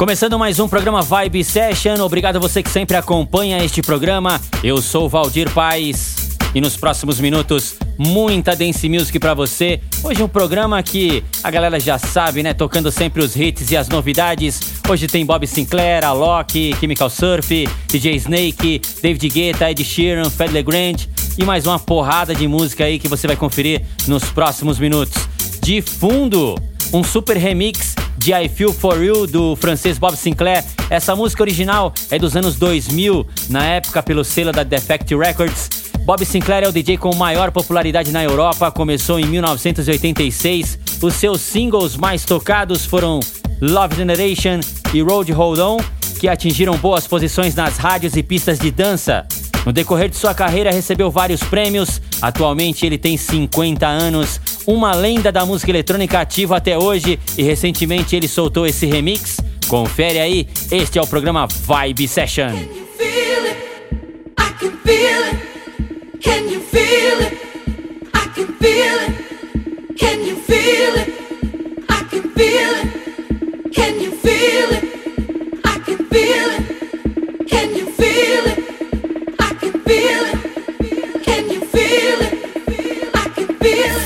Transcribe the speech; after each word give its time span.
Começando 0.00 0.38
mais 0.38 0.58
um 0.58 0.66
programa 0.66 1.02
Vibe 1.02 1.44
Session. 1.44 2.00
Obrigado 2.00 2.36
a 2.36 2.38
você 2.38 2.62
que 2.62 2.70
sempre 2.70 2.96
acompanha 2.96 3.62
este 3.62 3.82
programa. 3.82 4.40
Eu 4.64 4.80
sou 4.80 5.10
Valdir 5.10 5.52
Paz. 5.52 6.38
E 6.54 6.60
nos 6.60 6.74
próximos 6.74 7.20
minutos, 7.20 7.76
muita 7.98 8.56
dance 8.56 8.88
music 8.88 9.18
para 9.18 9.34
você. 9.34 9.78
Hoje 10.02 10.22
um 10.22 10.26
programa 10.26 10.82
que 10.82 11.22
a 11.44 11.50
galera 11.50 11.78
já 11.78 11.98
sabe, 11.98 12.42
né? 12.42 12.54
Tocando 12.54 12.90
sempre 12.90 13.22
os 13.22 13.36
hits 13.36 13.70
e 13.70 13.76
as 13.76 13.90
novidades. 13.90 14.58
Hoje 14.88 15.06
tem 15.06 15.26
Bob 15.26 15.46
Sinclair, 15.46 16.02
Alok, 16.02 16.74
Chemical 16.80 17.10
Surf, 17.10 17.68
DJ 17.88 18.16
Snake, 18.16 18.80
David 19.02 19.28
Guetta, 19.28 19.70
Ed 19.70 19.84
Sheeran, 19.84 20.30
Fed 20.30 20.50
Legrand 20.50 20.96
e 21.36 21.44
mais 21.44 21.66
uma 21.66 21.78
porrada 21.78 22.34
de 22.34 22.48
música 22.48 22.84
aí 22.84 22.98
que 22.98 23.06
você 23.06 23.26
vai 23.26 23.36
conferir 23.36 23.82
nos 24.08 24.24
próximos 24.30 24.78
minutos. 24.78 25.28
De 25.60 25.82
fundo, 25.82 26.54
um 26.90 27.04
super 27.04 27.36
remix 27.36 27.94
de 28.22 28.34
I 28.34 28.48
Feel 28.50 28.72
For 28.72 29.02
You 29.02 29.26
do 29.26 29.56
francês 29.56 29.98
Bob 29.98 30.14
Sinclair. 30.14 30.62
Essa 30.90 31.16
música 31.16 31.42
original 31.42 31.92
é 32.10 32.18
dos 32.18 32.36
anos 32.36 32.56
2000, 32.56 33.26
na 33.48 33.64
época 33.64 34.02
pelo 34.02 34.22
selo 34.22 34.52
da 34.52 34.62
Defect 34.62 35.16
Records. 35.16 35.70
Bob 36.04 36.22
Sinclair 36.24 36.64
é 36.64 36.68
o 36.68 36.72
DJ 36.72 36.98
com 36.98 37.14
maior 37.16 37.50
popularidade 37.50 38.12
na 38.12 38.22
Europa, 38.22 38.70
começou 38.70 39.18
em 39.18 39.24
1986. 39.24 40.78
Os 41.00 41.14
seus 41.14 41.40
singles 41.40 41.96
mais 41.96 42.22
tocados 42.22 42.84
foram 42.84 43.20
Love 43.58 43.96
Generation 43.96 44.60
e 44.92 45.00
Road 45.00 45.32
Hold 45.32 45.58
On, 45.58 45.76
que 46.18 46.28
atingiram 46.28 46.76
boas 46.76 47.06
posições 47.06 47.54
nas 47.54 47.78
rádios 47.78 48.16
e 48.16 48.22
pistas 48.22 48.58
de 48.58 48.70
dança. 48.70 49.26
No 49.64 49.72
decorrer 49.72 50.08
de 50.08 50.16
sua 50.16 50.34
carreira, 50.34 50.70
recebeu 50.70 51.10
vários 51.10 51.42
prêmios. 51.42 52.00
Atualmente, 52.20 52.84
ele 52.84 52.98
tem 52.98 53.16
50 53.16 53.86
anos, 53.86 54.40
uma 54.72 54.94
lenda 54.94 55.32
da 55.32 55.44
música 55.44 55.70
eletrônica 55.70 56.18
ativa 56.20 56.56
até 56.56 56.78
hoje. 56.78 57.18
E 57.36 57.42
recentemente 57.42 58.14
ele 58.14 58.28
soltou 58.28 58.66
esse 58.66 58.86
remix. 58.86 59.38
Confere 59.68 60.18
aí, 60.18 60.48
este 60.70 60.98
é 60.98 61.02
o 61.02 61.06
programa 61.06 61.46
Vibe 61.46 62.08
Session. 62.08 62.50
Feel 62.96 63.46
it. 63.46 63.60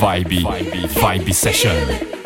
Vibe, 0.00 0.42
vibe, 0.42 0.88
vibe 0.88 1.32
session. 1.32 2.23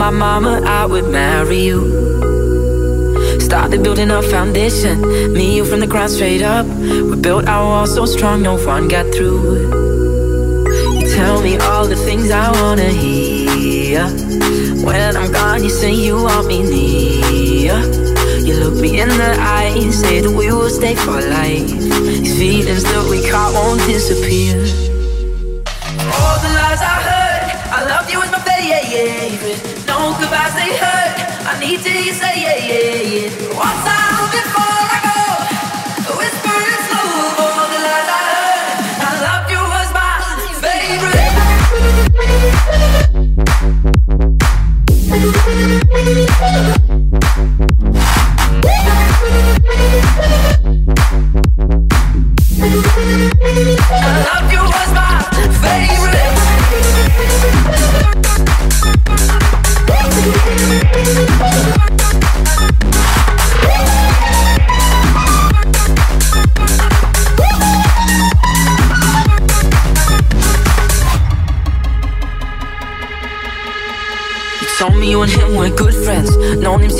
My 0.00 0.08
mama 0.08 0.62
I 0.64 0.86
would 0.86 1.08
marry 1.12 1.58
you. 1.58 1.80
Started 3.38 3.82
building 3.82 4.10
a 4.10 4.22
foundation. 4.22 4.98
Me 5.34 5.56
you 5.56 5.64
from 5.66 5.80
the 5.80 5.86
ground 5.86 6.10
straight 6.10 6.40
up. 6.40 6.64
We 6.66 7.16
built 7.20 7.46
our 7.46 7.64
wall 7.70 7.86
so 7.86 8.06
strong, 8.06 8.40
no 8.42 8.56
one 8.56 8.88
got 8.88 9.12
through. 9.14 9.42
You 10.98 11.06
tell 11.14 11.42
me 11.42 11.58
all 11.58 11.86
the 11.86 11.96
things 11.96 12.30
I 12.30 12.50
wanna 12.62 12.88
hear. 12.88 14.06
When 14.86 15.16
I'm 15.18 15.30
gone, 15.32 15.62
you 15.62 15.68
say 15.68 15.92
you 15.92 16.14
want 16.16 16.46
me 16.46 16.62
near. 16.62 17.76
You 18.46 18.54
look 18.62 18.80
me 18.80 19.00
in 19.02 19.08
the 19.08 19.36
eye 19.38 19.90
say 19.90 20.20
that 20.20 20.30
we 20.30 20.50
will 20.50 20.70
stay 20.70 20.94
for 20.94 21.20
life. 21.20 21.68
These 21.68 22.38
feelings 22.38 22.84
that 22.84 23.06
we 23.10 23.18
caught 23.28 23.52
won't 23.52 23.80
disappear. 23.86 24.89
Goodbyes 30.20 30.54
they 30.54 30.76
hurt. 30.76 31.12
I 31.48 31.58
need 31.58 31.80
to 31.80 32.14
say 32.14 32.34
yeah, 32.44 32.58
yeah, 32.68 33.28
yeah. 33.28 33.56
One 33.56 33.76
time 33.84 34.09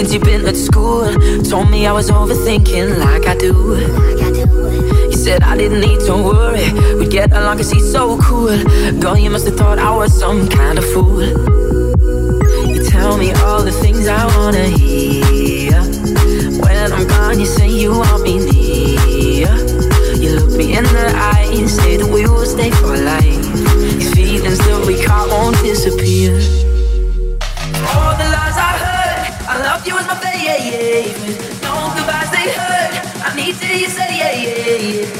since 0.00 0.14
you've 0.14 0.24
been 0.24 0.46
at 0.46 0.56
school. 0.56 1.12
Told 1.42 1.70
me 1.70 1.86
I 1.86 1.92
was 1.92 2.10
overthinking 2.10 3.00
like 3.00 3.26
I 3.26 3.36
do. 3.36 3.52
You 5.10 5.12
said 5.12 5.42
I 5.42 5.58
didn't 5.58 5.82
need 5.82 6.00
to 6.06 6.14
worry. 6.14 6.72
We'd 6.98 7.10
get 7.10 7.30
along 7.32 7.58
cause 7.58 7.70
he's 7.70 7.92
so 7.92 8.18
cool. 8.18 8.56
Girl, 8.98 9.18
you 9.18 9.28
must 9.28 9.44
have 9.44 9.58
thought 9.58 9.78
I 9.78 9.94
was 9.94 10.18
some 10.18 10.48
kind 10.48 10.78
of 10.78 10.86
fool. 10.94 11.20
You 12.66 12.82
tell 12.88 13.18
me 13.18 13.32
all 13.44 13.62
the 13.62 13.76
things 13.82 14.08
I 14.08 14.24
wanna 14.36 14.68
hear. 14.80 15.78
When 16.64 16.92
I'm 16.96 17.06
gone, 17.06 17.38
you 17.38 17.44
say 17.44 17.68
you 17.68 17.90
want 17.90 18.22
me 18.22 18.38
near. 18.38 19.52
You 20.16 20.30
look 20.38 20.56
me 20.56 20.78
in 20.78 20.84
the 20.84 21.12
eye 21.14 21.50
and 21.52 21.68
say 21.68 21.98
that 21.98 22.08
we 22.08 22.22
will 22.22 22.46
stay 22.46 22.70
for 22.70 22.96
life. 22.96 23.44
These 23.98 24.14
feelings 24.14 24.58
that 24.60 24.82
we 24.86 25.04
caught 25.04 25.28
won't 25.28 25.58
disappear. 25.58 26.69
Yeah, 34.70 35.19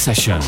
Session. 0.00 0.40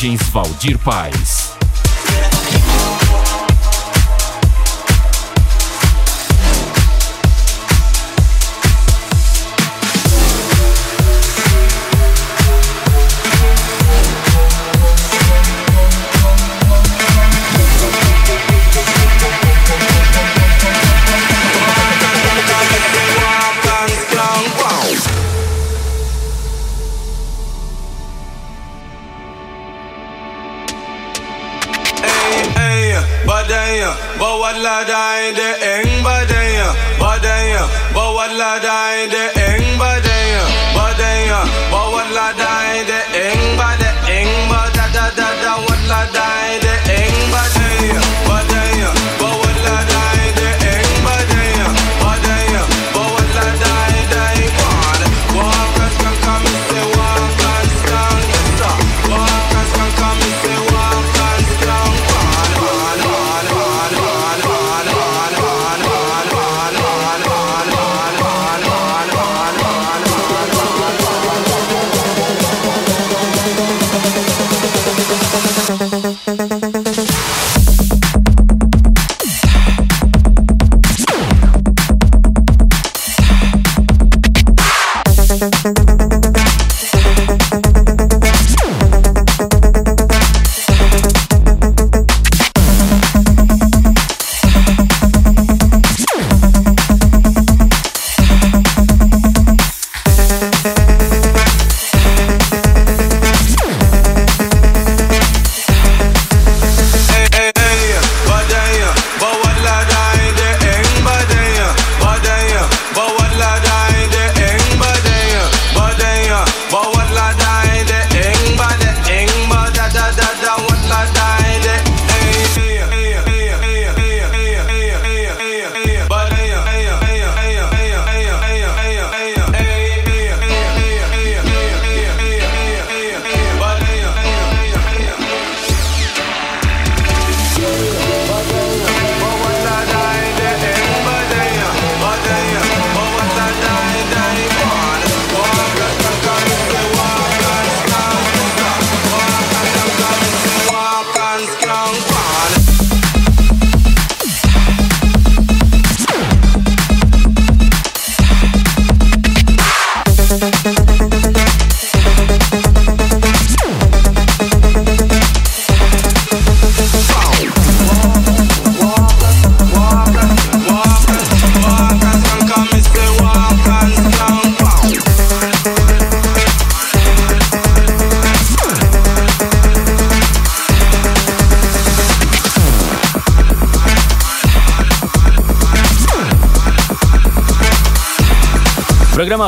Mensagens 0.00 0.30
Valdir 0.32 0.78
Paz. 0.78 1.49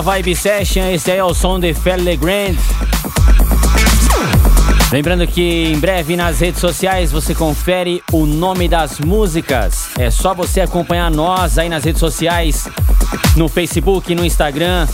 Vibe 0.02 0.34
Session, 0.34 0.90
esse 0.90 1.12
aí 1.12 1.18
é 1.18 1.24
o 1.24 1.32
som 1.32 1.60
de 1.60 1.72
Felle 1.72 2.16
Grand. 2.16 2.56
Lembrando 4.90 5.24
que 5.28 5.72
em 5.72 5.78
breve 5.78 6.16
nas 6.16 6.40
redes 6.40 6.60
sociais 6.60 7.12
você 7.12 7.34
confere 7.34 8.02
o 8.10 8.26
nome 8.26 8.68
das 8.68 8.98
músicas. 8.98 9.90
É 9.96 10.10
só 10.10 10.34
você 10.34 10.60
acompanhar 10.60 11.08
nós 11.08 11.56
aí 11.56 11.68
nas 11.68 11.84
redes 11.84 12.00
sociais, 12.00 12.68
no 13.36 13.48
Facebook, 13.48 14.12
no 14.14 14.24
Instagram. 14.24 14.88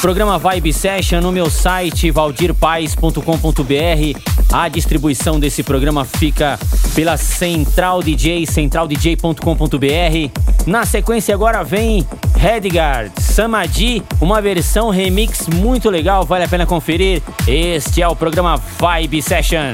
Programa 0.00 0.38
Vibe 0.38 0.72
Session 0.72 1.20
no 1.20 1.32
meu 1.32 1.50
site 1.50 2.08
valdirpais.com.br. 2.10 3.20
A 4.52 4.68
distribuição 4.68 5.40
desse 5.40 5.64
programa 5.64 6.04
fica 6.04 6.56
pela 6.94 7.16
Central 7.16 8.00
DJ, 8.00 8.46
centraldj.com.br. 8.46 10.66
Na 10.66 10.86
sequência 10.86 11.34
agora 11.34 11.64
vem 11.64 12.06
Redgard, 12.36 13.10
Samadi, 13.20 14.04
uma 14.20 14.40
versão 14.40 14.90
remix 14.90 15.48
muito 15.48 15.90
legal, 15.90 16.24
vale 16.24 16.44
a 16.44 16.48
pena 16.48 16.64
conferir. 16.64 17.20
Este 17.46 18.00
é 18.00 18.06
o 18.06 18.14
programa 18.14 18.56
Vibe 18.56 19.20
Session. 19.20 19.72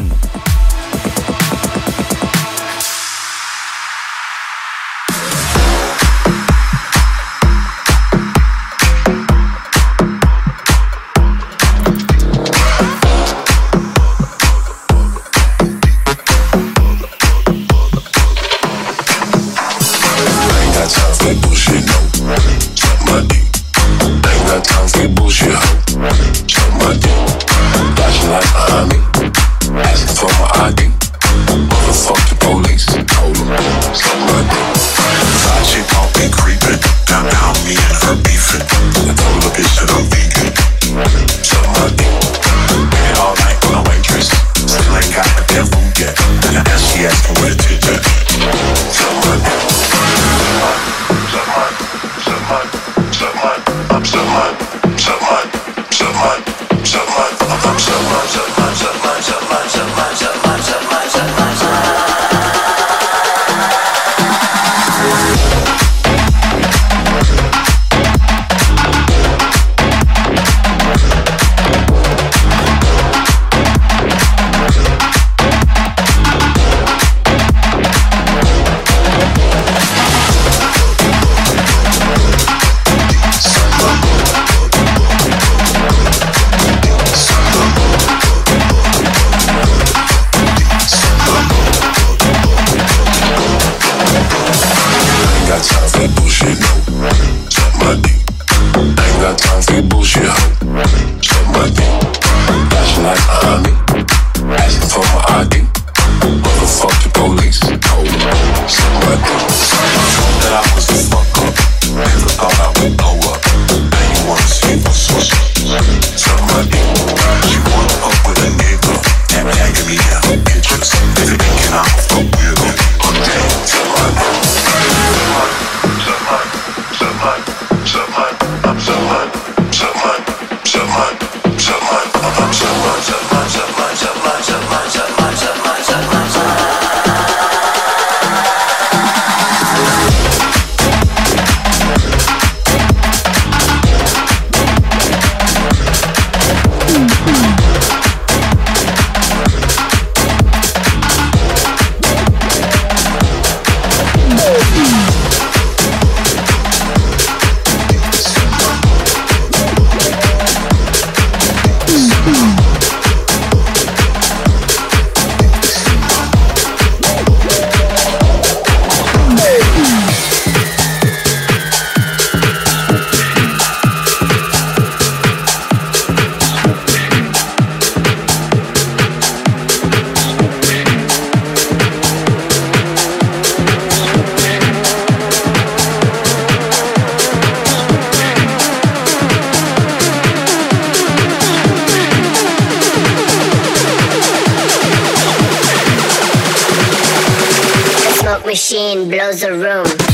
Machine 198.54 199.08
blows 199.08 199.42
a 199.42 199.50
room. 199.52 200.13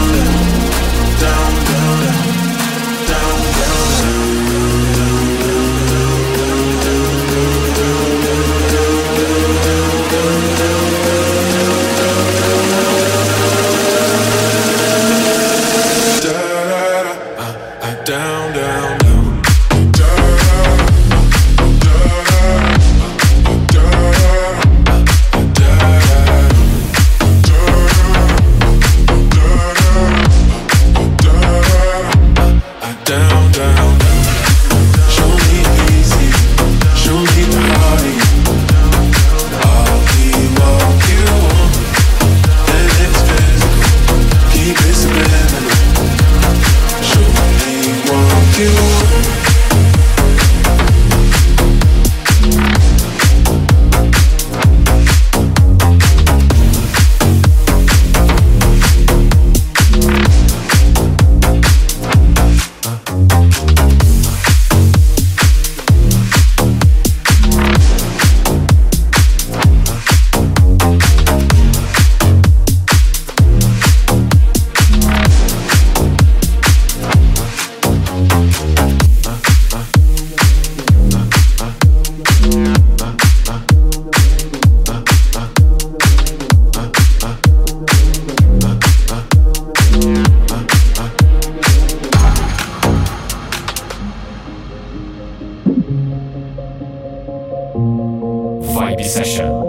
session. 99.11 99.60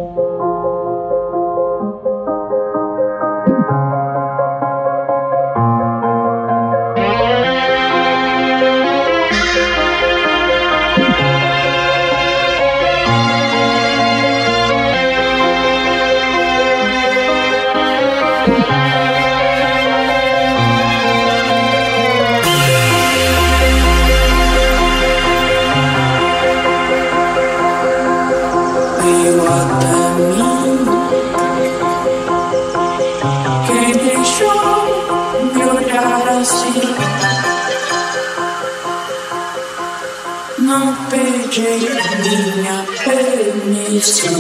De 41.53 41.61
minha 41.61 42.87
permissão. 43.05 44.33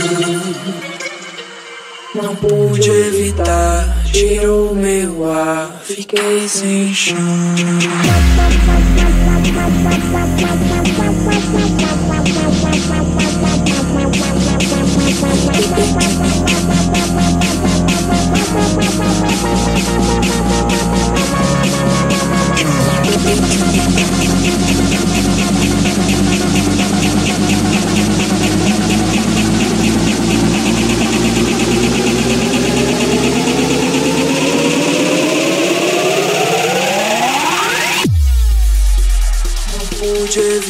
Não 2.14 2.34
pude 2.36 2.88
evitar, 2.88 4.02
tirou 4.10 4.74
meu 4.74 5.30
ar, 5.30 5.82
fiquei 5.84 6.48
sem 6.48 6.94
chão 6.94 7.18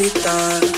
evitar? 0.03 0.72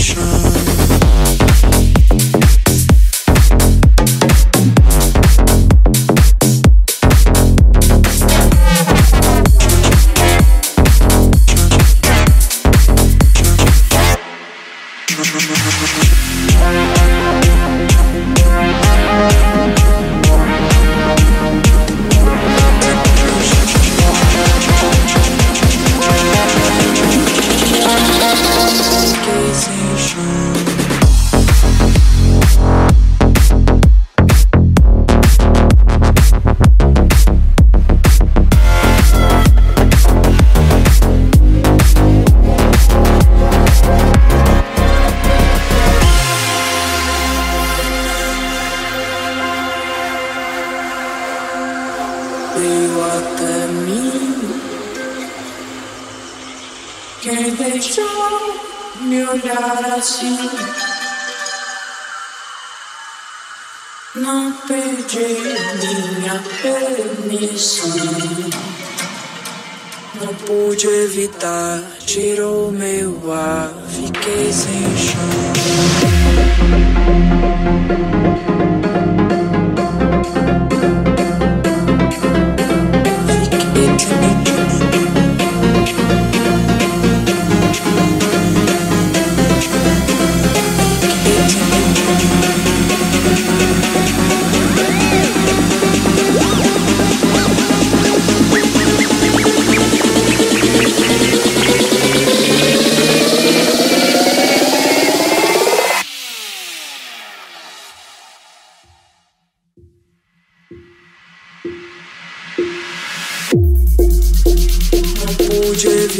shrub. 0.00 0.49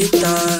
time 0.08 0.59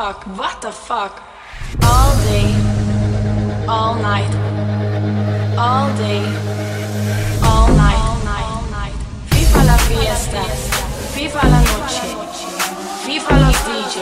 fuck, 0.00 0.24
what 0.38 0.62
the 0.62 0.72
fuck? 0.72 1.22
All 1.84 2.12
day, 2.30 2.48
all 3.68 3.94
night, 3.96 4.32
all 5.66 5.88
day, 6.04 6.22
all 7.44 7.68
night, 7.84 8.00
all 8.08 8.62
night. 8.78 8.96
Viva 9.30 9.62
la 9.70 9.76
fiesta, 9.88 10.42
viva 11.14 11.42
la 11.52 11.60
noche, 11.68 12.08
viva 13.04 13.34
los 13.44 13.58
DJ. 13.66 13.96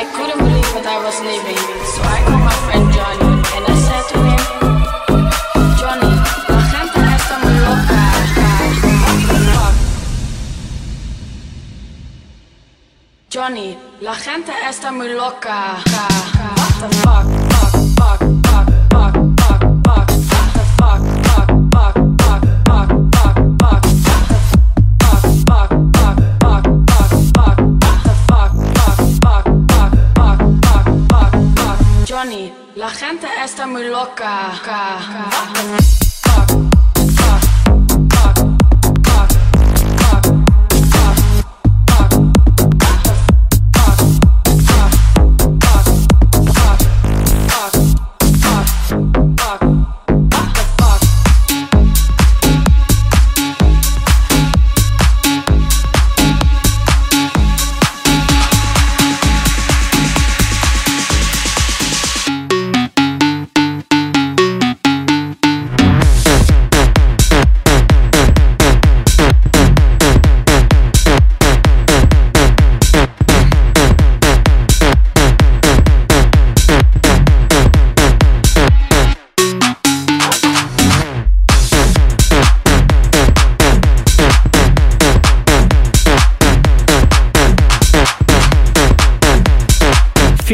I 0.00 0.04
couldn't 0.14 0.38
believe 0.38 0.70
that 0.74 0.86
I 0.86 0.98
was 1.06 1.16
leaving, 1.28 1.62
so 1.92 2.00
I 2.02 2.18
called 2.26 2.44
my 2.50 2.58
friend 2.64 2.86
Johnny 2.92 3.30
and 3.54 3.64
I 3.72 3.76
said 3.86 4.04
to 4.10 4.18
him, 4.28 4.61
Johnny, 13.32 13.78
la 14.02 14.14
gente 14.14 14.52
está 14.68 14.92
muy 14.92 15.08
loca. 15.08 15.78
What 15.86 16.90
the 16.90 16.96
fuck. 16.98 17.42
Johnny, 32.06 32.52
la 32.76 32.90
gente 32.90 33.26
está 33.42 33.66
muy 33.66 33.88
loca. 33.88 34.52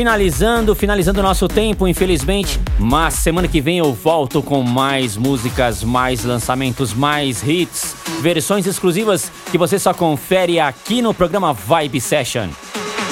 Finalizando, 0.08 0.74
finalizando 0.74 1.20
o 1.20 1.22
nosso 1.22 1.46
tempo, 1.46 1.86
infelizmente. 1.86 2.58
Mas 2.78 3.12
semana 3.12 3.46
que 3.46 3.60
vem 3.60 3.76
eu 3.76 3.92
volto 3.92 4.42
com 4.42 4.62
mais 4.62 5.18
músicas, 5.18 5.84
mais 5.84 6.24
lançamentos, 6.24 6.94
mais 6.94 7.46
hits, 7.46 7.94
versões 8.22 8.66
exclusivas 8.66 9.30
que 9.50 9.58
você 9.58 9.78
só 9.78 9.92
confere 9.92 10.58
aqui 10.58 11.02
no 11.02 11.12
programa 11.12 11.52
Vibe 11.52 12.00
Session. 12.00 12.48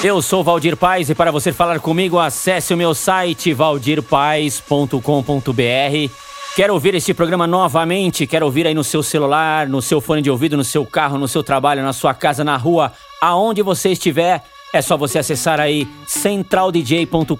Eu 0.03 0.23
sou 0.23 0.43
Valdir 0.43 0.75
Paz 0.75 1.11
e 1.11 1.13
para 1.13 1.29
você 1.29 1.53
falar 1.53 1.79
comigo, 1.79 2.17
acesse 2.17 2.73
o 2.73 2.77
meu 2.77 2.95
site 2.95 3.53
valdirpaes.com.br. 3.53 6.11
Quer 6.55 6.71
ouvir 6.71 6.95
este 6.95 7.13
programa 7.13 7.45
novamente? 7.45 8.25
Quer 8.25 8.41
ouvir 8.41 8.65
aí 8.65 8.73
no 8.73 8.83
seu 8.83 9.03
celular, 9.03 9.67
no 9.67 9.83
seu 9.83 10.01
fone 10.01 10.23
de 10.23 10.31
ouvido, 10.31 10.57
no 10.57 10.63
seu 10.63 10.83
carro, 10.83 11.19
no 11.19 11.27
seu 11.27 11.43
trabalho, 11.43 11.83
na 11.83 11.93
sua 11.93 12.15
casa, 12.15 12.43
na 12.43 12.57
rua, 12.57 12.91
aonde 13.21 13.61
você 13.61 13.91
estiver? 13.91 14.43
É 14.73 14.81
só 14.81 14.97
você 14.97 15.17
acessar 15.17 15.59
aí 15.59 15.87
centraldj.com.br 16.05 17.35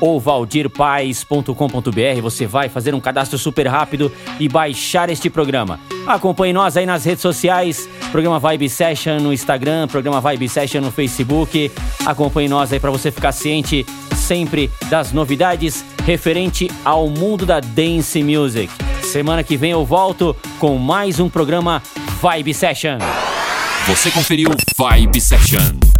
ou 0.00 0.20
valdirpaes.com.br. 0.20 2.22
Você 2.22 2.46
vai 2.46 2.68
fazer 2.68 2.94
um 2.94 3.00
cadastro 3.00 3.38
super 3.38 3.66
rápido 3.68 4.12
e 4.38 4.48
baixar 4.48 5.08
este 5.08 5.30
programa. 5.30 5.78
Acompanhe 6.06 6.52
nós 6.52 6.76
aí 6.76 6.84
nas 6.84 7.04
redes 7.04 7.22
sociais, 7.22 7.88
programa 8.10 8.40
Vibe 8.40 8.68
Session 8.68 9.20
no 9.20 9.32
Instagram, 9.32 9.86
programa 9.86 10.20
Vibe 10.20 10.48
Session 10.48 10.80
no 10.80 10.90
Facebook. 10.90 11.70
Acompanhe 12.04 12.48
nós 12.48 12.72
aí 12.72 12.80
para 12.80 12.90
você 12.90 13.12
ficar 13.12 13.32
ciente 13.32 13.86
sempre 14.16 14.70
das 14.88 15.12
novidades 15.12 15.84
referente 16.04 16.70
ao 16.84 17.08
mundo 17.08 17.46
da 17.46 17.60
dance 17.60 18.22
music. 18.22 18.72
Semana 19.02 19.42
que 19.42 19.56
vem 19.56 19.70
eu 19.70 19.84
volto 19.84 20.36
com 20.58 20.76
mais 20.76 21.20
um 21.20 21.28
programa 21.28 21.82
Vibe 22.20 22.54
Session. 22.54 22.98
Você 23.86 24.10
conferiu 24.10 24.50
Vibe 24.76 25.20
Session. 25.20 25.99